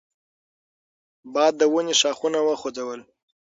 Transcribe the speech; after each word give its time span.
باد 1.33 1.53
د 1.57 1.61
ونې 1.71 1.95
ښاخونه 1.99 2.39
وخوځول. 2.43 2.99